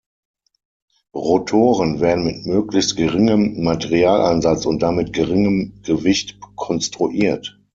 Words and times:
Rotoren 1.13 1.99
werden 1.99 2.25
mit 2.25 2.47
möglichst 2.47 2.95
geringem 2.97 3.61
Materialeinsatz 3.63 4.65
und 4.65 4.81
damit 4.81 5.13
geringem 5.13 5.79
Gewicht 5.83 6.39
konstruiert. 6.55 7.59